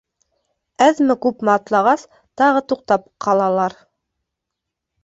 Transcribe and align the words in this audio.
Әҙме-күпме 0.85 1.53
атлағас, 1.57 2.07
тағы 2.43 2.65
туҡтап 2.73 3.07
ҡалалар. 3.29 3.79